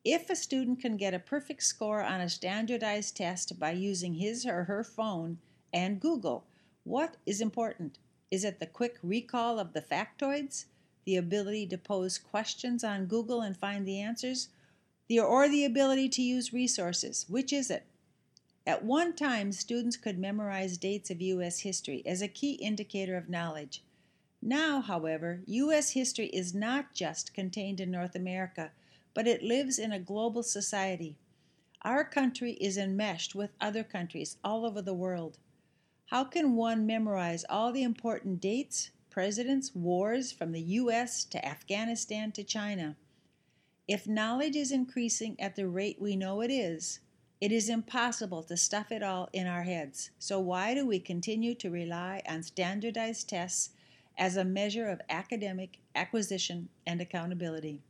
If 0.04 0.28
a 0.30 0.35
student 0.35 0.80
can 0.80 0.97
get 0.97 1.14
a 1.14 1.21
perfect 1.21 1.62
score 1.62 2.02
on 2.02 2.21
a 2.21 2.28
standardized 2.28 3.16
test 3.16 3.61
by 3.61 3.71
using 3.71 4.14
his 4.14 4.44
or 4.44 4.64
her 4.64 4.82
phone 4.82 5.38
and 5.73 6.00
Google, 6.00 6.44
what 6.82 7.18
is 7.25 7.40
important? 7.40 8.00
Is 8.28 8.42
it 8.42 8.59
the 8.59 8.66
quick 8.66 8.99
recall 9.02 9.61
of 9.61 9.75
the 9.75 9.80
factoids, 9.80 10.64
the 11.04 11.14
ability 11.14 11.68
to 11.68 11.78
pose 11.78 12.18
questions 12.18 12.82
on 12.82 13.06
Google 13.06 13.42
and 13.42 13.56
find 13.56 13.87
the 13.87 14.00
answers, 14.00 14.49
the, 15.06 15.21
or 15.21 15.49
the 15.49 15.64
ability 15.64 16.09
to 16.09 16.23
use 16.23 16.52
resources? 16.52 17.26
Which 17.28 17.52
is 17.52 17.71
it? 17.71 17.87
At 18.66 18.85
one 18.85 19.14
time, 19.14 19.52
students 19.52 19.97
could 19.97 20.18
memorize 20.18 20.78
dates 20.78 21.11
of 21.11 21.21
U.S. 21.21 21.61
history 21.61 22.02
as 22.04 22.23
a 22.23 22.28
key 22.28 22.54
indicator 22.54 23.16
of 23.16 23.28
knowledge. 23.28 23.85
Now, 24.40 24.80
however, 24.80 25.42
U.S. 25.47 25.90
history 25.90 26.26
is 26.26 26.52
not 26.52 26.92
just 26.92 27.35
contained 27.35 27.78
in 27.78 27.92
North 27.92 28.16
America 28.16 28.73
but 29.14 29.26
it 29.26 29.42
lives 29.42 29.78
in 29.78 29.92
a 29.92 29.99
global 29.99 30.42
society. 30.42 31.16
Our 31.83 32.04
country 32.04 32.52
is 32.52 32.76
enmeshed 32.76 33.35
with 33.35 33.50
other 33.61 33.83
countries 33.83 34.37
all 34.45 34.64
over 34.64 34.81
the 34.81 34.95
world. 34.95 35.38
How 36.07 36.25
can 36.25 36.57
one 36.57 36.87
memorize 36.87 37.45
all 37.49 37.73
the 37.73 37.83
important 37.83 38.40
dates, 38.40 38.90
presidents, 39.11 39.75
wars 39.75 40.31
from 40.31 40.52
the 40.52 40.61
US 40.61 41.25
to 41.25 41.45
Afghanistan 41.45 42.33
to 42.33 42.45
China? 42.45 42.97
If 43.88 44.07
knowledge 44.07 44.54
is 44.54 44.71
increasing 44.71 45.38
at 45.40 45.57
the 45.57 45.66
rate 45.66 46.00
we 46.00 46.14
know 46.14 46.40
it 46.40 46.50
is, 46.50 47.00
it 47.40 47.50
is 47.50 47.69
impossible 47.69 48.45
to 48.45 48.57
stuff 48.57 48.92
it 48.92 49.02
all 49.02 49.28
in 49.33 49.49
our 49.49 49.64
heads. 49.64 50.12
So, 50.21 50.38
why 50.38 50.75
do 50.75 50.87
we 50.87 51.00
continue 51.00 51.57
to 51.57 51.71
rely 51.71 52.23
on 52.28 52.45
standardized 52.45 53.28
tests 53.28 53.71
as 54.16 54.37
a 54.37 54.45
measure 54.45 54.88
of 54.88 55.00
academic 55.09 55.78
acquisition 55.97 56.69
and 56.87 57.00
accountability? 57.00 57.83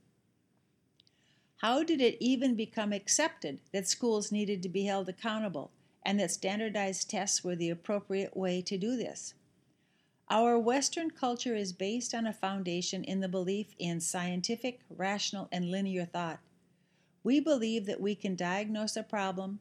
How 1.62 1.84
did 1.84 2.00
it 2.00 2.16
even 2.18 2.56
become 2.56 2.92
accepted 2.92 3.60
that 3.70 3.86
schools 3.86 4.32
needed 4.32 4.64
to 4.64 4.68
be 4.68 4.86
held 4.86 5.08
accountable 5.08 5.70
and 6.04 6.18
that 6.18 6.32
standardized 6.32 7.08
tests 7.08 7.44
were 7.44 7.54
the 7.54 7.70
appropriate 7.70 8.36
way 8.36 8.62
to 8.62 8.76
do 8.76 8.96
this? 8.96 9.34
Our 10.28 10.58
Western 10.58 11.12
culture 11.12 11.54
is 11.54 11.72
based 11.72 12.14
on 12.14 12.26
a 12.26 12.32
foundation 12.32 13.04
in 13.04 13.20
the 13.20 13.28
belief 13.28 13.76
in 13.78 14.00
scientific, 14.00 14.80
rational, 14.90 15.48
and 15.52 15.70
linear 15.70 16.04
thought. 16.04 16.40
We 17.22 17.38
believe 17.38 17.86
that 17.86 18.00
we 18.00 18.16
can 18.16 18.34
diagnose 18.34 18.96
a 18.96 19.04
problem, 19.04 19.60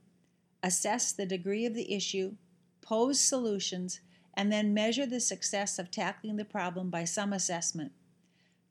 assess 0.64 1.12
the 1.12 1.28
degree 1.28 1.68
of 1.68 1.76
the 1.76 1.94
issue, 1.94 2.34
pose 2.82 3.20
solutions, 3.20 4.00
and 4.34 4.52
then 4.52 4.74
measure 4.74 5.06
the 5.06 5.20
success 5.20 5.78
of 5.78 5.92
tackling 5.92 6.38
the 6.38 6.46
problem 6.46 6.90
by 6.90 7.06
some 7.06 7.32
assessment. 7.32 7.92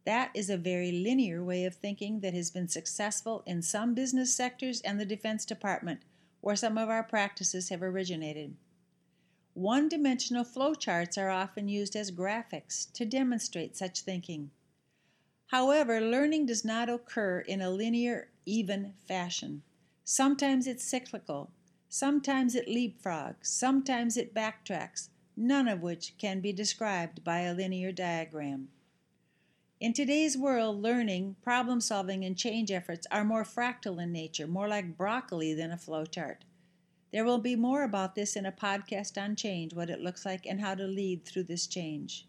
That 0.04 0.30
is 0.34 0.48
a 0.48 0.56
very 0.56 0.92
linear 0.92 1.44
way 1.44 1.64
of 1.64 1.74
thinking 1.74 2.20
that 2.20 2.34
has 2.34 2.50
been 2.50 2.68
successful 2.68 3.42
in 3.46 3.62
some 3.62 3.94
business 3.94 4.34
sectors 4.34 4.80
and 4.80 4.98
the 4.98 5.04
Defense 5.04 5.44
Department, 5.44 6.00
where 6.40 6.56
some 6.56 6.78
of 6.78 6.88
our 6.88 7.02
practices 7.02 7.68
have 7.68 7.82
originated. 7.82 8.56
One 9.52 9.88
dimensional 9.88 10.44
flowcharts 10.44 11.18
are 11.18 11.28
often 11.28 11.68
used 11.68 11.94
as 11.96 12.10
graphics 12.10 12.90
to 12.92 13.04
demonstrate 13.04 13.76
such 13.76 14.00
thinking. 14.00 14.50
However, 15.48 16.00
learning 16.00 16.46
does 16.46 16.64
not 16.64 16.88
occur 16.88 17.40
in 17.40 17.60
a 17.60 17.70
linear, 17.70 18.28
even 18.46 18.94
fashion. 19.06 19.62
Sometimes 20.04 20.66
it's 20.66 20.84
cyclical, 20.84 21.50
sometimes 21.88 22.54
it 22.54 22.68
leapfrogs, 22.68 23.46
sometimes 23.46 24.16
it 24.16 24.32
backtracks, 24.32 25.08
none 25.36 25.68
of 25.68 25.82
which 25.82 26.14
can 26.18 26.40
be 26.40 26.52
described 26.52 27.22
by 27.22 27.40
a 27.40 27.52
linear 27.52 27.92
diagram. 27.92 28.68
In 29.80 29.94
today's 29.94 30.36
world, 30.36 30.82
learning, 30.82 31.36
problem 31.40 31.80
solving, 31.80 32.22
and 32.22 32.36
change 32.36 32.70
efforts 32.70 33.06
are 33.10 33.24
more 33.24 33.44
fractal 33.44 33.98
in 33.98 34.12
nature, 34.12 34.46
more 34.46 34.68
like 34.68 34.98
broccoli 34.98 35.54
than 35.54 35.72
a 35.72 35.78
flowchart. 35.78 36.42
There 37.14 37.24
will 37.24 37.38
be 37.38 37.56
more 37.56 37.82
about 37.82 38.14
this 38.14 38.36
in 38.36 38.44
a 38.44 38.52
podcast 38.52 39.16
on 39.16 39.36
change, 39.36 39.72
what 39.72 39.88
it 39.88 40.02
looks 40.02 40.26
like, 40.26 40.44
and 40.44 40.60
how 40.60 40.74
to 40.74 40.84
lead 40.84 41.24
through 41.24 41.44
this 41.44 41.66
change. 41.66 42.26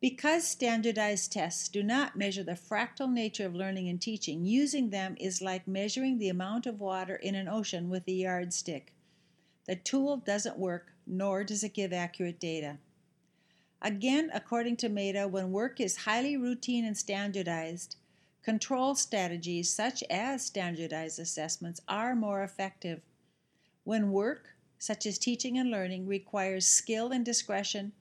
Because 0.00 0.44
standardized 0.44 1.30
tests 1.30 1.68
do 1.68 1.80
not 1.80 2.16
measure 2.16 2.42
the 2.42 2.52
fractal 2.56 3.08
nature 3.08 3.46
of 3.46 3.54
learning 3.54 3.88
and 3.88 4.02
teaching, 4.02 4.44
using 4.44 4.90
them 4.90 5.14
is 5.20 5.42
like 5.42 5.68
measuring 5.68 6.18
the 6.18 6.28
amount 6.28 6.66
of 6.66 6.80
water 6.80 7.14
in 7.14 7.36
an 7.36 7.46
ocean 7.46 7.88
with 7.88 8.08
a 8.08 8.12
yardstick. 8.12 8.92
The 9.68 9.76
tool 9.76 10.16
doesn't 10.16 10.58
work, 10.58 10.92
nor 11.06 11.44
does 11.44 11.62
it 11.62 11.72
give 11.72 11.92
accurate 11.92 12.40
data. 12.40 12.78
Again, 13.84 14.30
according 14.32 14.76
to 14.76 14.88
Mehta, 14.88 15.26
when 15.26 15.50
work 15.50 15.80
is 15.80 15.96
highly 15.96 16.36
routine 16.36 16.84
and 16.84 16.96
standardized, 16.96 17.96
control 18.40 18.94
strategies 18.94 19.74
such 19.74 20.04
as 20.08 20.46
standardized 20.46 21.18
assessments 21.18 21.80
are 21.88 22.14
more 22.14 22.44
effective. 22.44 23.00
When 23.82 24.12
work, 24.12 24.50
such 24.78 25.04
as 25.04 25.18
teaching 25.18 25.58
and 25.58 25.68
learning, 25.68 26.06
requires 26.06 26.64
skill 26.64 27.10
and 27.10 27.24
discretion, 27.24 27.92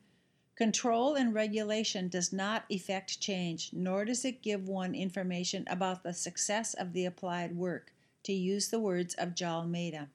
control 0.56 1.16
and 1.16 1.34
regulation 1.34 2.10
does 2.10 2.32
not 2.32 2.66
effect 2.70 3.20
change, 3.20 3.72
nor 3.74 4.06
does 4.06 4.24
it 4.24 4.44
give 4.44 4.68
one 4.68 4.94
information 4.94 5.66
about 5.68 6.04
the 6.04 6.14
success 6.14 6.76
of 6.76 6.94
the 6.94 7.06
applied 7.06 7.56
work, 7.56 7.92
to 8.22 8.34
use 8.34 8.70
the 8.70 8.80
words 8.80 9.16
of 9.16 9.34
Jal 9.34 9.66
Mehta. 9.66 10.10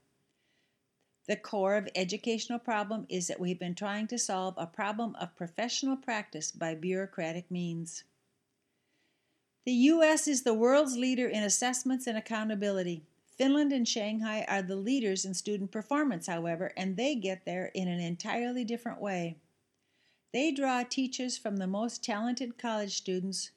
The 1.27 1.37
core 1.37 1.77
of 1.77 1.89
educational 1.97 2.61
problem 2.61 3.07
is 3.09 3.27
that 3.27 3.41
we've 3.41 3.59
been 3.59 3.75
trying 3.75 4.07
to 4.09 4.19
solve 4.19 4.55
a 4.57 4.67
problem 4.67 5.17
of 5.17 5.35
professional 5.37 5.97
practice 5.97 6.53
by 6.53 6.75
bureaucratic 6.77 7.51
means. 7.51 8.05
The 9.65 9.73
U.S. 9.73 10.29
is 10.29 10.43
the 10.43 10.55
world's 10.55 10.97
leader 10.97 11.27
in 11.27 11.43
assessments 11.43 12.07
and 12.07 12.17
accountability. 12.17 13.03
Finland 13.37 13.73
and 13.73 13.89
Shanghai 13.89 14.47
are 14.49 14.63
the 14.63 14.77
leaders 14.77 15.25
in 15.25 15.35
student 15.35 15.73
performance, 15.73 16.29
however, 16.29 16.73
and 16.77 16.97
they 16.97 17.17
get 17.17 17.45
there 17.45 17.73
in 17.75 17.89
an 17.89 17.99
entirely 17.99 18.65
different 18.65 19.01
way. 19.01 19.37
They 20.33 20.53
draw 20.53 20.85
teachers 20.85 21.37
from 21.37 21.57
the 21.57 21.67
most 21.67 22.05
talented 22.05 22.57
college 22.57 22.97
students, 22.97 23.51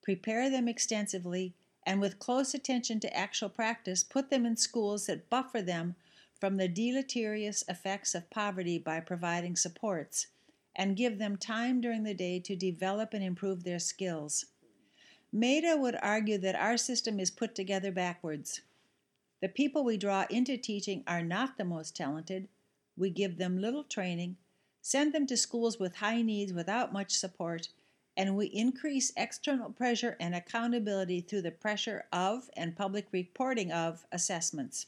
prepare 0.00 0.48
them 0.48 0.68
extensively, 0.68 1.54
and 1.84 2.00
with 2.00 2.20
close 2.20 2.54
attention 2.54 3.00
to 3.00 3.16
actual 3.16 3.48
practice, 3.48 4.04
put 4.04 4.30
them 4.30 4.46
in 4.46 4.56
schools 4.56 5.06
that 5.06 5.28
buffer 5.28 5.60
them 5.60 5.96
from 6.40 6.56
the 6.56 6.68
deleterious 6.68 7.64
effects 7.68 8.14
of 8.14 8.30
poverty 8.30 8.78
by 8.78 9.00
providing 9.00 9.56
supports 9.56 10.26
and 10.74 10.96
give 10.96 11.18
them 11.18 11.36
time 11.36 11.80
during 11.80 12.02
the 12.02 12.14
day 12.14 12.38
to 12.38 12.54
develop 12.54 13.14
and 13.14 13.24
improve 13.24 13.64
their 13.64 13.78
skills. 13.78 14.46
Mehta 15.32 15.76
would 15.78 15.96
argue 16.02 16.38
that 16.38 16.54
our 16.54 16.76
system 16.76 17.18
is 17.18 17.30
put 17.30 17.54
together 17.54 17.90
backwards. 17.90 18.60
The 19.40 19.48
people 19.48 19.84
we 19.84 19.96
draw 19.96 20.26
into 20.30 20.56
teaching 20.56 21.02
are 21.06 21.22
not 21.22 21.56
the 21.56 21.64
most 21.64 21.96
talented. 21.96 22.48
We 22.96 23.10
give 23.10 23.38
them 23.38 23.60
little 23.60 23.84
training, 23.84 24.36
send 24.80 25.12
them 25.14 25.26
to 25.26 25.36
schools 25.36 25.78
with 25.78 25.96
high 25.96 26.22
needs 26.22 26.52
without 26.52 26.92
much 26.92 27.12
support, 27.12 27.68
and 28.16 28.36
we 28.36 28.46
increase 28.46 29.12
external 29.16 29.70
pressure 29.70 30.16
and 30.20 30.34
accountability 30.34 31.20
through 31.20 31.42
the 31.42 31.50
pressure 31.50 32.04
of 32.12 32.48
and 32.56 32.76
public 32.76 33.06
reporting 33.12 33.70
of 33.72 34.06
assessments. 34.12 34.86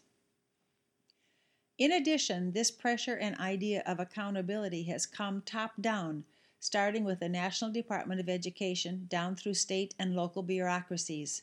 In 1.79 1.93
addition, 1.93 2.51
this 2.51 2.73
pressure 2.73 3.15
and 3.15 3.37
idea 3.39 3.85
of 3.87 4.01
accountability 4.01 4.83
has 4.85 5.07
come 5.07 5.43
top 5.43 5.73
down, 5.81 6.25
starting 6.59 7.05
with 7.05 7.21
the 7.21 7.29
National 7.29 7.71
Department 7.71 8.21
of 8.21 8.29
Education 8.29 9.07
down 9.09 9.37
through 9.37 9.55
state 9.55 9.95
and 9.97 10.17
local 10.17 10.43
bureaucracies. 10.43 11.43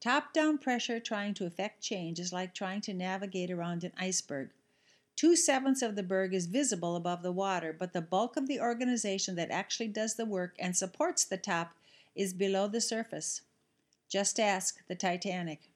Top 0.00 0.32
down 0.32 0.58
pressure 0.58 0.98
trying 0.98 1.34
to 1.34 1.46
effect 1.46 1.82
change 1.82 2.18
is 2.18 2.32
like 2.32 2.52
trying 2.52 2.80
to 2.80 2.94
navigate 2.94 3.50
around 3.50 3.84
an 3.84 3.92
iceberg. 3.96 4.50
Two 5.14 5.36
sevenths 5.36 5.82
of 5.82 5.94
the 5.94 6.02
berg 6.02 6.34
is 6.34 6.46
visible 6.46 6.96
above 6.96 7.22
the 7.22 7.30
water, 7.30 7.72
but 7.72 7.92
the 7.92 8.00
bulk 8.00 8.36
of 8.36 8.48
the 8.48 8.60
organization 8.60 9.36
that 9.36 9.52
actually 9.52 9.88
does 9.88 10.14
the 10.14 10.26
work 10.26 10.56
and 10.58 10.76
supports 10.76 11.24
the 11.24 11.36
top 11.36 11.76
is 12.16 12.32
below 12.32 12.66
the 12.66 12.80
surface. 12.80 13.42
Just 14.08 14.40
ask 14.40 14.84
the 14.88 14.96
Titanic. 14.96 15.69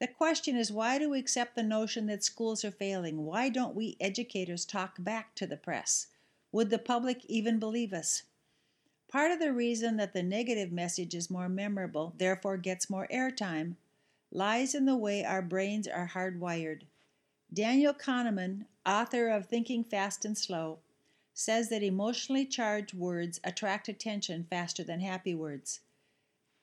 The 0.00 0.08
question 0.08 0.56
is 0.56 0.72
why 0.72 0.98
do 0.98 1.10
we 1.10 1.18
accept 1.18 1.54
the 1.54 1.62
notion 1.62 2.06
that 2.06 2.24
schools 2.24 2.64
are 2.64 2.70
failing? 2.70 3.24
Why 3.24 3.48
don't 3.48 3.76
we 3.76 3.96
educators 4.00 4.64
talk 4.64 4.96
back 4.98 5.34
to 5.36 5.46
the 5.46 5.56
press? 5.56 6.08
Would 6.50 6.70
the 6.70 6.78
public 6.78 7.24
even 7.26 7.58
believe 7.58 7.92
us? 7.92 8.24
Part 9.08 9.30
of 9.30 9.38
the 9.38 9.52
reason 9.52 9.96
that 9.98 10.12
the 10.12 10.22
negative 10.22 10.72
message 10.72 11.14
is 11.14 11.30
more 11.30 11.48
memorable, 11.48 12.14
therefore 12.18 12.56
gets 12.56 12.90
more 12.90 13.06
airtime, 13.12 13.76
lies 14.32 14.74
in 14.74 14.84
the 14.84 14.96
way 14.96 15.24
our 15.24 15.42
brains 15.42 15.86
are 15.86 16.10
hardwired. 16.12 16.82
Daniel 17.52 17.94
Kahneman, 17.94 18.66
author 18.84 19.28
of 19.28 19.46
Thinking 19.46 19.84
Fast 19.84 20.24
and 20.24 20.36
Slow, 20.36 20.80
says 21.32 21.68
that 21.68 21.84
emotionally 21.84 22.44
charged 22.44 22.94
words 22.94 23.40
attract 23.44 23.88
attention 23.88 24.46
faster 24.50 24.82
than 24.82 24.98
happy 25.00 25.34
words. 25.34 25.80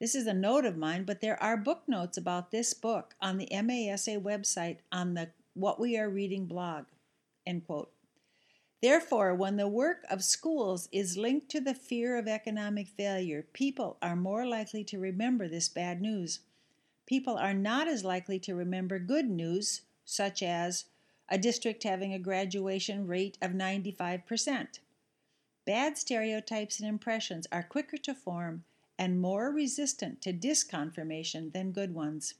This 0.02 0.16
is 0.16 0.26
a 0.26 0.34
note 0.34 0.66
of 0.66 0.78
mine, 0.78 1.04
but 1.04 1.22
there 1.22 1.42
are 1.44 1.56
book 1.56 1.84
notes 1.88 2.18
about 2.18 2.50
this 2.50 2.74
book 2.74 3.14
on 3.22 3.38
the 3.38 3.48
MASA 3.52 4.20
website 4.20 4.80
on 4.92 5.14
the 5.14 5.30
What 5.54 5.80
We 5.80 5.96
Are 5.96 6.10
Reading 6.10 6.48
blog. 6.48 6.86
End 7.46 7.68
quote. 7.68 7.92
Therefore, 8.82 9.36
when 9.36 9.58
the 9.58 9.68
work 9.68 10.04
of 10.10 10.24
schools 10.24 10.90
is 10.92 11.20
linked 11.20 11.50
to 11.50 11.62
the 11.62 11.76
fear 11.76 12.18
of 12.18 12.28
economic 12.28 12.88
failure, 12.88 13.46
people 13.54 13.98
are 14.02 14.16
more 14.16 14.48
likely 14.48 14.84
to 14.86 14.98
remember 14.98 15.48
this 15.48 15.70
bad 15.70 16.02
news. 16.02 16.40
People 17.06 17.38
are 17.38 17.54
not 17.54 17.88
as 17.88 18.04
likely 18.04 18.40
to 18.40 18.56
remember 18.56 18.98
good 18.98 19.30
news, 19.30 19.82
such 20.04 20.42
as 20.42 20.86
a 21.30 21.38
district 21.38 21.84
having 21.84 22.12
a 22.12 22.18
graduation 22.18 23.06
rate 23.06 23.38
of 23.40 23.52
95%. 23.52 24.80
Bad 25.64 25.96
stereotypes 25.96 26.80
and 26.80 26.90
impressions 26.90 27.46
are 27.52 27.62
quicker 27.62 27.98
to 27.98 28.16
form 28.16 28.64
and 29.02 29.20
more 29.20 29.50
resistant 29.50 30.22
to 30.22 30.32
disconfirmation 30.32 31.52
than 31.54 31.72
good 31.72 31.92
ones. 31.92 32.36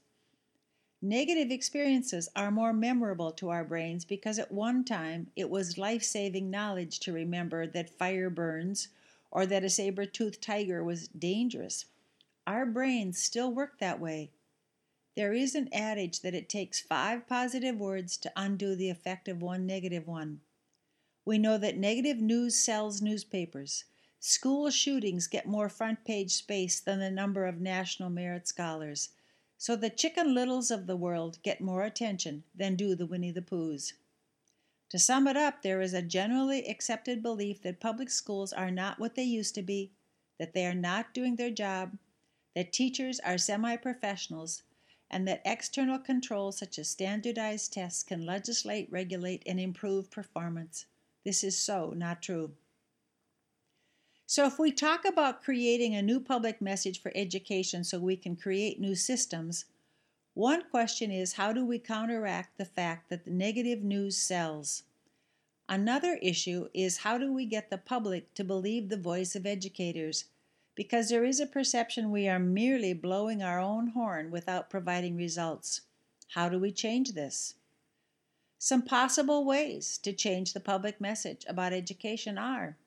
Negative 1.02 1.50
experiences 1.50 2.28
are 2.36 2.52
more 2.52 2.72
memorable 2.72 3.32
to 3.32 3.48
our 3.48 3.64
brains 3.64 4.04
because 4.04 4.38
at 4.38 4.52
one 4.52 4.84
time 4.84 5.26
it 5.34 5.50
was 5.50 5.76
life 5.76 6.04
saving 6.04 6.52
knowledge 6.52 7.00
to 7.00 7.12
remember 7.12 7.66
that 7.66 7.98
fire 7.98 8.30
burns 8.30 8.86
or 9.32 9.44
that 9.44 9.64
a 9.64 9.68
saber 9.68 10.06
toothed 10.06 10.40
tiger 10.40 10.84
was 10.84 11.08
dangerous. 11.08 11.86
Our 12.46 12.64
brains 12.64 13.20
still 13.20 13.52
work 13.52 13.80
that 13.80 13.98
way. 13.98 14.30
There 15.16 15.32
is 15.32 15.56
an 15.56 15.68
adage 15.72 16.20
that 16.20 16.32
it 16.32 16.48
takes 16.48 16.80
five 16.80 17.26
positive 17.26 17.76
words 17.76 18.16
to 18.18 18.32
undo 18.36 18.76
the 18.76 18.88
effect 18.88 19.26
of 19.26 19.42
one 19.42 19.66
negative 19.66 20.06
one. 20.06 20.42
We 21.24 21.38
know 21.38 21.58
that 21.58 21.76
negative 21.76 22.18
news 22.18 22.54
sells 22.54 23.02
newspapers. 23.02 23.82
School 24.24 24.70
shootings 24.70 25.26
get 25.26 25.46
more 25.46 25.68
front 25.68 26.04
page 26.04 26.30
space 26.30 26.78
than 26.78 27.00
the 27.00 27.10
number 27.10 27.44
of 27.44 27.60
national 27.60 28.08
merit 28.08 28.46
scholars. 28.46 29.08
So 29.58 29.74
the 29.74 29.90
Chicken 29.90 30.32
Littles 30.32 30.70
of 30.70 30.86
the 30.86 30.96
world 30.96 31.40
get 31.42 31.60
more 31.60 31.82
attention 31.82 32.44
than 32.54 32.76
do 32.76 32.94
the 32.94 33.04
Winnie 33.04 33.32
the 33.32 33.42
Poohs. 33.42 33.94
To 34.90 34.98
sum 35.00 35.26
it 35.26 35.36
up, 35.36 35.62
there 35.62 35.80
is 35.80 35.92
a 35.92 36.02
generally 36.02 36.68
accepted 36.68 37.20
belief 37.20 37.62
that 37.62 37.80
public 37.80 38.10
schools 38.10 38.52
are 38.52 38.70
not 38.70 39.00
what 39.00 39.16
they 39.16 39.24
used 39.24 39.56
to 39.56 39.62
be, 39.62 39.90
that 40.38 40.54
they 40.54 40.66
are 40.66 40.72
not 40.72 41.12
doing 41.12 41.34
their 41.34 41.50
job, 41.50 41.98
that 42.54 42.72
teachers 42.72 43.18
are 43.18 43.36
semi 43.36 43.74
professionals, 43.74 44.62
and 45.10 45.26
that 45.26 45.42
external 45.44 45.98
controls 45.98 46.58
such 46.58 46.78
as 46.78 46.88
standardized 46.88 47.72
tests 47.72 48.04
can 48.04 48.24
legislate, 48.24 48.86
regulate, 48.88 49.42
and 49.46 49.58
improve 49.58 50.12
performance. 50.12 50.86
This 51.24 51.42
is 51.42 51.58
so 51.58 51.90
not 51.90 52.22
true. 52.22 52.54
So, 54.34 54.46
if 54.46 54.58
we 54.58 54.72
talk 54.72 55.04
about 55.04 55.42
creating 55.42 55.94
a 55.94 56.00
new 56.00 56.18
public 56.18 56.62
message 56.62 57.02
for 57.02 57.12
education 57.14 57.84
so 57.84 57.98
we 57.98 58.16
can 58.16 58.34
create 58.34 58.80
new 58.80 58.94
systems, 58.94 59.66
one 60.32 60.62
question 60.70 61.10
is 61.10 61.34
how 61.34 61.52
do 61.52 61.66
we 61.66 61.78
counteract 61.78 62.56
the 62.56 62.64
fact 62.64 63.10
that 63.10 63.26
the 63.26 63.30
negative 63.30 63.82
news 63.82 64.16
sells? 64.16 64.84
Another 65.68 66.18
issue 66.22 66.70
is 66.72 66.96
how 66.96 67.18
do 67.18 67.30
we 67.30 67.44
get 67.44 67.68
the 67.68 67.76
public 67.76 68.32
to 68.32 68.42
believe 68.42 68.88
the 68.88 68.96
voice 68.96 69.36
of 69.36 69.44
educators? 69.44 70.24
Because 70.74 71.10
there 71.10 71.26
is 71.26 71.38
a 71.38 71.44
perception 71.44 72.10
we 72.10 72.26
are 72.26 72.38
merely 72.38 72.94
blowing 72.94 73.42
our 73.42 73.60
own 73.60 73.88
horn 73.88 74.30
without 74.30 74.70
providing 74.70 75.14
results. 75.14 75.82
How 76.28 76.48
do 76.48 76.58
we 76.58 76.72
change 76.72 77.12
this? 77.12 77.56
Some 78.58 78.80
possible 78.80 79.44
ways 79.44 79.98
to 79.98 80.14
change 80.14 80.54
the 80.54 80.58
public 80.58 81.02
message 81.02 81.44
about 81.46 81.74
education 81.74 82.38
are 82.38 82.78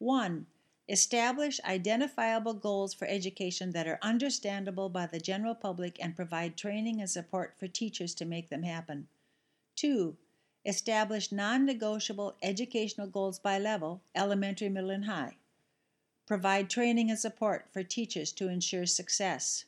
1. 0.00 0.44
Establish 0.88 1.60
identifiable 1.64 2.54
goals 2.54 2.94
for 2.94 3.08
education 3.08 3.72
that 3.72 3.88
are 3.88 3.98
understandable 4.02 4.88
by 4.88 5.06
the 5.06 5.18
general 5.18 5.54
public 5.54 5.98
and 6.00 6.14
provide 6.14 6.56
training 6.56 7.00
and 7.00 7.10
support 7.10 7.54
for 7.58 7.66
teachers 7.66 8.14
to 8.14 8.24
make 8.24 8.50
them 8.50 8.62
happen. 8.62 9.08
2. 9.74 10.16
Establish 10.64 11.32
non 11.32 11.64
negotiable 11.64 12.36
educational 12.40 13.08
goals 13.08 13.38
by 13.38 13.58
level, 13.58 14.00
elementary, 14.14 14.68
middle, 14.68 14.90
and 14.90 15.06
high. 15.06 15.36
Provide 16.24 16.70
training 16.70 17.10
and 17.10 17.18
support 17.18 17.66
for 17.72 17.82
teachers 17.82 18.30
to 18.32 18.48
ensure 18.48 18.86
success. 18.86 19.64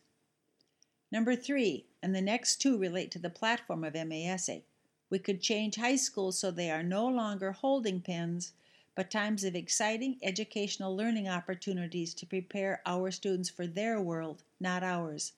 Number 1.10 1.34
three, 1.34 1.86
and 2.00 2.14
the 2.14 2.20
next 2.20 2.56
two 2.56 2.78
relate 2.78 3.10
to 3.12 3.18
the 3.18 3.30
platform 3.30 3.82
of 3.82 3.94
MASA. 3.94 4.62
We 5.10 5.18
could 5.18 5.40
change 5.40 5.76
high 5.76 5.96
schools 5.96 6.38
so 6.38 6.50
they 6.50 6.70
are 6.70 6.82
no 6.82 7.06
longer 7.08 7.52
holding 7.52 8.00
pens 8.00 8.52
but 8.98 9.12
times 9.12 9.44
of 9.44 9.54
exciting 9.54 10.18
educational 10.24 10.96
learning 10.96 11.28
opportunities 11.28 12.12
to 12.12 12.26
prepare 12.26 12.82
our 12.84 13.12
students 13.12 13.48
for 13.48 13.64
their 13.64 14.00
world, 14.00 14.42
not 14.58 14.82
ours. 14.82 15.34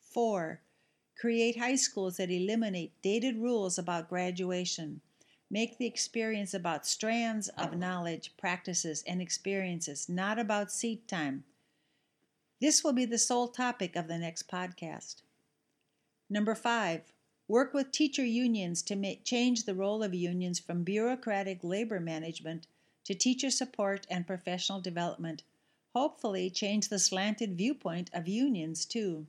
4. 0.00 0.62
Create 1.14 1.58
high 1.58 1.74
schools 1.74 2.16
that 2.16 2.30
eliminate 2.30 2.92
dated 3.02 3.36
rules 3.36 3.76
about 3.76 4.08
graduation. 4.08 5.02
Make 5.50 5.76
the 5.76 5.84
experience 5.84 6.54
about 6.54 6.86
strands 6.86 7.50
of 7.58 7.76
knowledge, 7.76 8.32
practices, 8.38 9.04
and 9.06 9.20
experiences, 9.20 10.08
not 10.08 10.38
about 10.38 10.72
seat 10.72 11.06
time. 11.06 11.44
This 12.58 12.82
will 12.82 12.94
be 12.94 13.04
the 13.04 13.18
sole 13.18 13.48
topic 13.48 13.96
of 13.96 14.08
the 14.08 14.16
next 14.16 14.48
podcast. 14.48 15.16
Number 16.30 16.54
five, 16.54 17.02
work 17.48 17.74
with 17.74 17.92
teacher 17.92 18.24
unions 18.24 18.80
to 18.84 18.96
make, 18.96 19.26
change 19.26 19.64
the 19.64 19.74
role 19.74 20.02
of 20.02 20.14
unions 20.14 20.58
from 20.58 20.84
bureaucratic 20.84 21.62
labor 21.62 22.00
management 22.00 22.66
to 23.04 23.14
teacher 23.14 23.50
support 23.50 24.06
and 24.10 24.26
professional 24.26 24.80
development, 24.80 25.42
hopefully 25.94 26.50
change 26.50 26.88
the 26.88 26.98
slanted 26.98 27.56
viewpoint 27.56 28.10
of 28.12 28.26
unions 28.26 28.84
too. 28.84 29.26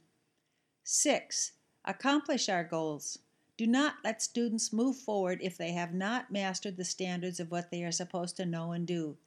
6. 0.83 1.51
Accomplish 1.83 2.49
our 2.49 2.63
goals. 2.63 3.19
Do 3.57 3.67
not 3.67 3.95
let 4.03 4.21
students 4.21 4.73
move 4.73 4.97
forward 4.97 5.39
if 5.41 5.57
they 5.57 5.71
have 5.71 5.93
not 5.93 6.31
mastered 6.31 6.77
the 6.77 6.83
standards 6.83 7.39
of 7.39 7.51
what 7.51 7.71
they 7.71 7.83
are 7.83 7.91
supposed 7.91 8.35
to 8.38 8.45
know 8.45 8.71
and 8.71 8.85
do. 8.85 9.17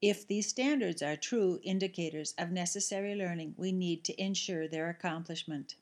If 0.00 0.26
these 0.26 0.48
standards 0.48 1.00
are 1.00 1.16
true 1.16 1.60
indicators 1.62 2.34
of 2.36 2.50
necessary 2.50 3.14
learning, 3.14 3.54
we 3.56 3.70
need 3.70 4.02
to 4.04 4.20
ensure 4.20 4.66
their 4.66 4.90
accomplishment. 4.90 5.76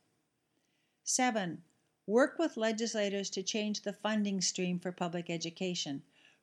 7. 1.04 1.62
Work 2.06 2.38
with 2.38 2.58
legislators 2.58 3.30
to 3.30 3.42
change 3.42 3.80
the 3.80 3.94
funding 3.94 4.42
stream 4.42 4.78
for 4.78 4.92
public 4.92 5.30
education. 5.30 6.02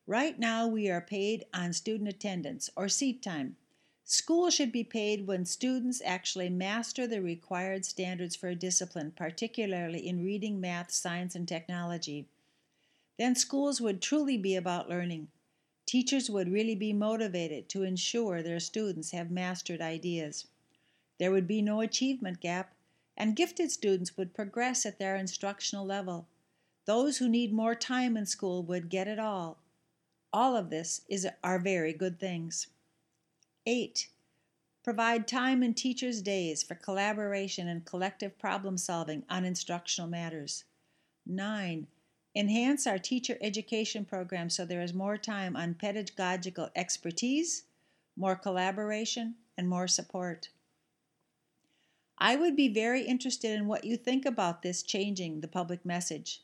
Right 0.10 0.40
now, 0.40 0.68
we 0.68 0.90
are 0.90 1.02
paid 1.02 1.44
on 1.54 1.74
student 1.74 2.08
attendance 2.08 2.70
or 2.78 2.88
seat 2.88 3.22
time. 3.22 3.58
School 4.06 4.50
should 4.50 4.72
be 4.72 4.86
paid 4.86 5.28
when 5.28 5.44
students 5.44 6.02
actually 6.06 6.48
master 6.48 7.06
the 7.06 7.22
required 7.22 7.84
standards 7.84 8.34
for 8.34 8.48
a 8.48 8.56
discipline, 8.56 9.12
particularly 9.18 10.08
in 10.08 10.24
reading, 10.24 10.62
math, 10.62 10.92
science, 10.92 11.36
and 11.36 11.46
technology. 11.46 12.26
Then 13.20 13.36
schools 13.36 13.82
would 13.82 14.02
truly 14.02 14.38
be 14.38 14.56
about 14.56 14.90
learning. 14.90 15.28
Teachers 15.86 16.30
would 16.30 16.54
really 16.54 16.76
be 16.76 16.94
motivated 16.94 17.68
to 17.68 17.84
ensure 17.84 18.42
their 18.42 18.62
students 18.62 19.12
have 19.12 19.30
mastered 19.30 19.82
ideas. 19.82 20.48
There 21.20 21.32
would 21.32 21.48
be 21.48 21.62
no 21.62 21.82
achievement 21.82 22.40
gap, 22.40 22.74
and 23.18 23.36
gifted 23.36 23.72
students 23.72 24.16
would 24.16 24.34
progress 24.34 24.86
at 24.86 25.00
their 25.00 25.18
instructional 25.18 25.86
level. 25.86 26.28
Those 26.86 27.18
who 27.18 27.28
need 27.28 27.52
more 27.52 27.76
time 27.76 28.16
in 28.16 28.26
school 28.26 28.64
would 28.64 28.88
get 28.90 29.10
it 29.10 29.20
all. 29.20 29.58
All 30.34 30.56
of 30.56 30.70
this 30.70 31.02
is, 31.10 31.28
are 31.44 31.60
very 31.60 31.94
good 31.94 32.20
things. 32.20 32.68
8. 33.66 34.10
Provide 34.84 35.28
time 35.28 35.64
in 35.64 35.74
teachers' 35.74 36.22
days 36.22 36.64
for 36.64 36.76
collaboration 36.76 37.68
and 37.68 37.86
collective 37.86 38.38
problem 38.40 38.78
solving 38.78 39.24
on 39.30 39.44
instructional 39.44 40.10
matters. 40.10 40.64
9. 41.26 41.88
Enhance 42.36 42.88
our 42.88 43.00
teacher 43.00 43.38
education 43.42 44.06
program 44.06 44.50
so 44.50 44.64
there 44.64 44.82
is 44.82 44.94
more 44.94 45.18
time 45.18 45.56
on 45.56 45.74
pedagogical 45.74 46.70
expertise, 46.76 47.64
more 48.16 48.36
collaboration, 48.36 49.36
and 49.58 49.68
more 49.68 49.88
support. 49.88 50.50
I 52.18 52.36
would 52.36 52.56
be 52.56 52.68
very 52.68 53.02
interested 53.02 53.52
in 53.52 53.68
what 53.68 53.84
you 53.84 53.98
think 53.98 54.26
about 54.26 54.62
this 54.62 54.84
changing 54.84 55.42
the 55.42 55.48
public 55.48 55.86
message. 55.86 56.42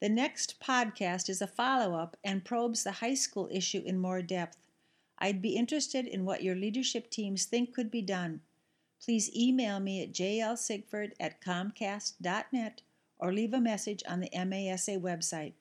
The 0.00 0.08
next 0.08 0.58
podcast 0.60 1.28
is 1.28 1.42
a 1.42 1.46
follow 1.46 1.94
up 1.94 2.16
and 2.24 2.42
probes 2.42 2.84
the 2.84 2.92
high 2.92 3.14
school 3.14 3.50
issue 3.52 3.82
in 3.84 3.98
more 3.98 4.22
depth. 4.22 4.56
I'd 5.18 5.42
be 5.42 5.56
interested 5.56 6.06
in 6.06 6.24
what 6.24 6.42
your 6.42 6.56
leadership 6.56 7.10
teams 7.10 7.44
think 7.44 7.74
could 7.74 7.90
be 7.90 8.00
done. 8.00 8.40
Please 9.04 9.30
email 9.36 9.78
me 9.78 10.02
at 10.02 10.12
jlsigford 10.12 11.12
at 11.20 11.42
comcast.net 11.42 12.80
or 13.18 13.32
leave 13.32 13.52
a 13.52 13.60
message 13.60 14.02
on 14.08 14.20
the 14.20 14.30
MASA 14.32 14.98
website. 14.98 15.52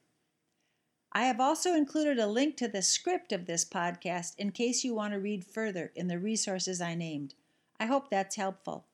I 1.11 1.23
have 1.23 1.41
also 1.41 1.73
included 1.73 2.17
a 2.17 2.27
link 2.27 2.55
to 2.57 2.69
the 2.69 2.81
script 2.81 3.33
of 3.33 3.45
this 3.45 3.65
podcast 3.65 4.35
in 4.37 4.51
case 4.51 4.85
you 4.85 4.93
want 4.93 5.11
to 5.13 5.19
read 5.19 5.43
further 5.43 5.91
in 5.95 6.07
the 6.07 6.19
resources 6.19 6.79
I 6.79 6.95
named. 6.95 7.33
I 7.77 7.87
hope 7.87 8.09
that's 8.09 8.37
helpful. 8.37 8.85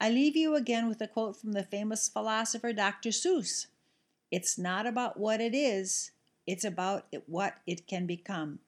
I 0.00 0.10
leave 0.10 0.36
you 0.36 0.54
again 0.54 0.88
with 0.88 1.00
a 1.00 1.08
quote 1.08 1.36
from 1.36 1.52
the 1.52 1.64
famous 1.64 2.08
philosopher 2.08 2.72
Dr. 2.72 3.10
Seuss 3.10 3.66
It's 4.32 4.58
not 4.58 4.86
about 4.86 5.20
what 5.20 5.40
it 5.40 5.54
is, 5.54 6.10
it's 6.46 6.64
about 6.64 7.06
it, 7.12 7.24
what 7.28 7.56
it 7.66 7.86
can 7.86 8.06
become. 8.06 8.58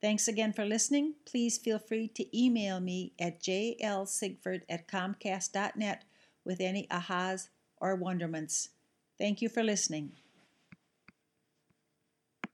Thanks 0.00 0.26
again 0.28 0.52
for 0.52 0.64
listening. 0.64 1.14
Please 1.26 1.58
feel 1.58 1.78
free 1.78 2.08
to 2.08 2.36
email 2.36 2.80
me 2.80 3.12
at 3.18 3.42
jlsigford 3.42 4.62
at 4.68 4.88
comcast.net 4.88 6.04
with 6.44 6.60
any 6.60 6.86
ahas 6.88 7.48
or 7.76 7.94
wonderments. 7.94 8.70
Thank 9.18 9.42
you 9.42 9.48
for 9.50 9.62
listening. 9.62 10.12